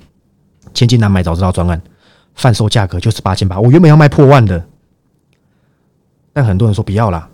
[0.75, 1.81] 千金难买早知道专案，
[2.35, 3.61] 贩售价格就是八千八。
[3.61, 4.67] 我原本要卖破万的，
[6.33, 7.29] 但很多人说不要啦，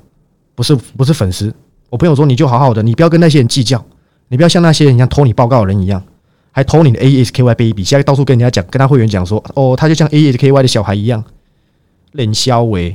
[0.54, 1.54] 不是不是粉丝，
[1.94, 3.84] 我朋友说你就好好的，你不要跟那些人计较，
[4.26, 6.02] 你不要像那些人一样偷你报告的人一样，
[6.50, 11.22] 还偷你的 ASKY baby，现在到处跟人家讲，跟他会员讲说，哦，他就像 ASKY 的小孩一样，
[12.10, 12.90] 冷销为，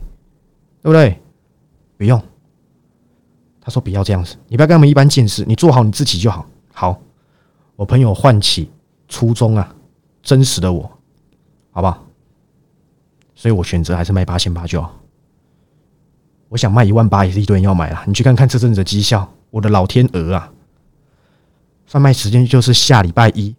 [0.84, 1.18] 对不对？
[1.96, 2.22] 不用。
[3.62, 6.46] 他说不要这样子，你不要跟他们一般见识，你做好你自己就好。
[6.74, 7.00] 好，
[7.78, 8.70] 我朋友唤起
[9.08, 9.74] 初衷啊，
[10.22, 10.92] 真实的我，
[11.72, 12.06] 好不好？
[13.34, 14.94] 所以我选择还是卖八千八就好。
[16.50, 20.52] 我想卖一万八也是一堆人要买了，你去看看这阵子的绩效，我的老天鹅啊！
[21.86, 23.56] 贩卖时间就是下礼拜一，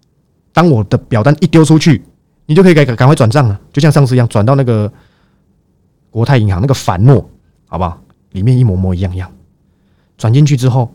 [0.53, 2.05] 当我的表单一丢出去，
[2.47, 4.93] 你就可以赶赶快转账了，就像上次一样，转到那个
[6.11, 7.31] 国泰银行那个凡诺，
[7.67, 8.01] 好不好？
[8.33, 9.31] 里面一模模一样样，
[10.19, 10.93] 转进去之后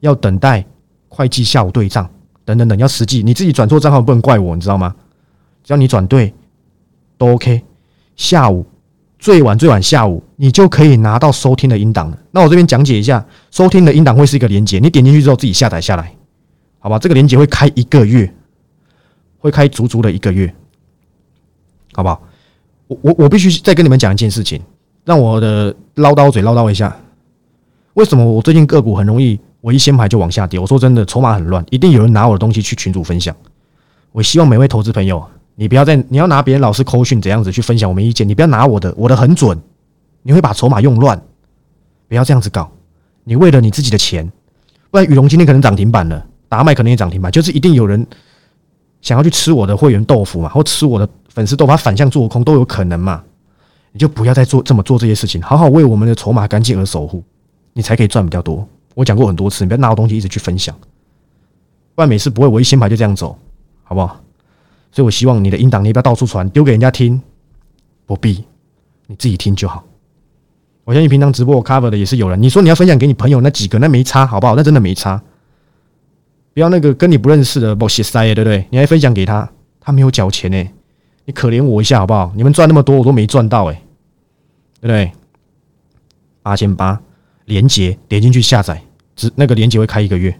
[0.00, 0.64] 要等待
[1.08, 2.08] 会计下午对账，
[2.46, 4.94] 等等等，要实际你自己转错账号不能怪我，你知道吗？
[5.62, 6.32] 只要你转对
[7.18, 7.62] 都 OK，
[8.16, 8.64] 下午。
[9.20, 12.18] 最晚最晚下午，你就可以拿到收听的音档了。
[12.30, 16.14] 那我这边讲解一下，收听的音档会是一个连接，你点进去之后自己下载下来，
[16.78, 16.98] 好吧？
[16.98, 18.32] 这个连接会开一个月，
[19.38, 20.52] 会开足足的一个月，
[21.92, 22.22] 好不好？
[22.88, 24.58] 我我我必须再跟你们讲一件事情，
[25.04, 26.96] 让我的唠叨嘴唠叨一下，
[27.92, 30.58] 为什么我最近个股很容易我一先排就往下跌？
[30.58, 33.36] 我说真的，筹码很乱，一定有人拿我的东西去群主分享。
[34.12, 35.22] 我希望每位投资朋友。
[35.60, 38.26] 你不要再，你要拿别人老师口讯怎样子去分享，我没意见。
[38.26, 39.60] 你不要拿我的，我的很准，
[40.22, 41.20] 你会把筹码用乱，
[42.08, 42.72] 不要这样子搞。
[43.24, 44.26] 你为了你自己的钱，
[44.90, 48.06] 不然羽龙今天可能涨停板了，达麦可能也涨停板，就是一定有人
[49.02, 53.22] 想要去吃我的会员豆腐嘛，或吃我的粉丝豆腐，反向做空都有可能嘛。
[53.92, 57.22] 你就不要再做这么做这些事情，好好为我们的筹码干净而守护，
[57.74, 58.66] 你才可以赚比较多。
[58.94, 60.74] 我讲过很多次，你不要拿我东西一直去分享，
[61.94, 63.36] 不然每次不会我一先排就这样走，
[63.82, 64.18] 好不好？
[64.92, 67.20] 所以，我希望你的音档你不要到处传，丢给人家听，
[68.06, 68.44] 不必，
[69.06, 69.84] 你自己听就好。
[70.84, 72.42] 我相信平常直播我 cover 的也是有人。
[72.42, 74.56] 你说你要分享给你朋友那几个，那没差，好不好？
[74.56, 75.22] 那真的没差。
[76.52, 78.66] 不要那个跟你不认识的不写塞，对不对？
[78.70, 79.48] 你还分享给他，
[79.80, 80.68] 他没有缴钱呢，
[81.24, 82.32] 你可怜我一下好不好？
[82.34, 83.74] 你们赚那么多，我都没赚到哎，
[84.80, 85.12] 对不对？
[86.42, 87.00] 八千八，
[87.44, 88.82] 连接点进去下载，
[89.14, 90.36] 只那个连接会开一个月。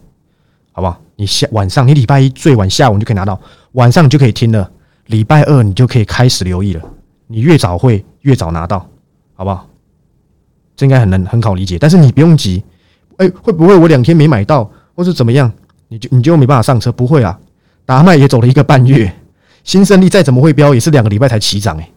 [0.72, 1.00] 好不好？
[1.16, 3.38] 你下晚上，你礼拜一最晚下午你就可以拿到，
[3.72, 4.70] 晚上你就可以听了。
[5.06, 6.82] 礼拜二你就可以开始留意了。
[7.26, 8.88] 你越早会越早拿到，
[9.34, 9.66] 好不好？
[10.76, 11.78] 这应该很能很好理解。
[11.78, 12.62] 但是你不用急，
[13.18, 15.52] 哎，会不会我两天没买到，或是怎么样？
[15.88, 16.90] 你就你就没办法上车？
[16.90, 17.38] 不会啊，
[17.84, 19.12] 达麦也走了一个半月，
[19.64, 21.90] 新胜利再怎么会飙，也是两个礼拜才起涨哎。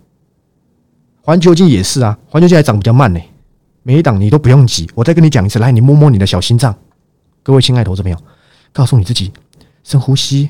[1.21, 3.19] 环球金也是啊，环球金还涨比较慢呢。
[3.83, 6.75] 每一档你都不用急，我再跟你讲一次，来，你摸摸你的小心脏，
[7.43, 8.17] 各位亲爱的投资朋友。
[8.73, 9.31] 告诉你自己，
[9.83, 10.49] 深呼吸，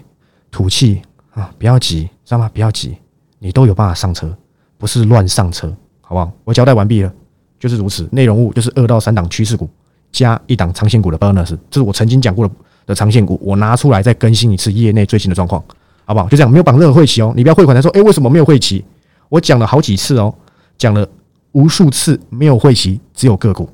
[0.49, 1.01] 吐气
[1.33, 1.53] 啊！
[1.59, 2.49] 不要急，知道吗？
[2.53, 2.97] 不要急，
[3.39, 4.35] 你都有办法上车，
[4.77, 6.31] 不是乱上车，好不好？
[6.45, 7.13] 我交代完毕了，
[7.59, 8.07] 就是如此。
[8.11, 9.69] 内容物就是二到三档趋势股
[10.11, 12.53] 加一档长线股的 bonus，这是我曾经讲过的
[12.85, 15.61] 的长线股，我拿出来再更新一次业内最新的状况，
[16.05, 16.29] 好不好？
[16.29, 17.33] 就这样，没有绑任何会期哦。
[17.35, 18.83] 你不要汇款才说，诶，为什么没有会期？
[19.27, 20.33] 我讲了好几次哦，
[20.77, 21.05] 讲了
[21.51, 23.67] 无数次，没有会期，只有个股。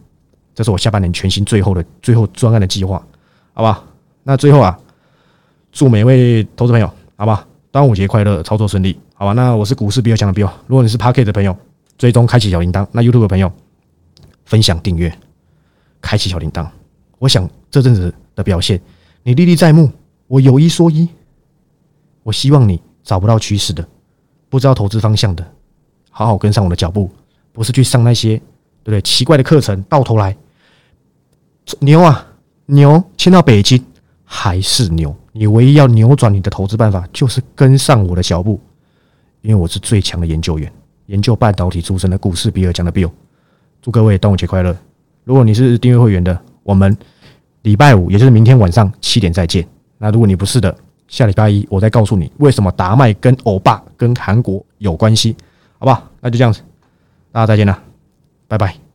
[0.55, 2.97] 这是我下半年全新最后的最后专案的计划，
[3.53, 3.85] 好不好？
[4.23, 4.77] 那最后啊，
[5.71, 9.33] 祝每位投资朋友，好吧，端午节快乐，操作顺利，好吧？
[9.33, 11.55] 那我是股市比较强的 Bill，如果你是 Parket 的朋友，
[11.97, 13.51] 追踪开启小铃铛；那 YouTube 的朋友，
[14.45, 15.11] 分享订阅，
[16.01, 16.67] 开启小铃铛。
[17.17, 18.79] 我想这阵子的表现，
[19.23, 19.91] 你历历在目。
[20.27, 21.09] 我有一说一，
[22.21, 23.87] 我希望你找不到趋势的，
[24.47, 25.43] 不知道投资方向的，
[26.11, 27.09] 好好跟上我的脚步，
[27.51, 28.37] 不是去上那些
[28.83, 30.37] 对不对奇怪的课程，到头来
[31.79, 32.27] 牛啊
[32.67, 33.83] 牛，迁到北京。
[34.31, 38.61] 还是牛，你唯一要扭转你的投资办法，就是跟上我的脚步，
[39.41, 40.71] 因为我是最强的研究员，
[41.07, 43.09] 研究半导体出身的股市比尔讲的 Bill。
[43.81, 44.77] 祝各位端午节快乐！
[45.23, 46.95] 如果你是订阅会员的，我们
[47.63, 49.67] 礼拜五，也就是明天晚上七点再见。
[49.97, 50.73] 那如果你不是的，
[51.07, 55.35] 下礼拜一我再告诉你为什么达麦跟欧巴跟韩国有关系，
[55.79, 56.07] 好不好？
[56.21, 56.61] 那就这样子，
[57.31, 57.81] 大家再见了，
[58.47, 58.88] 拜拜。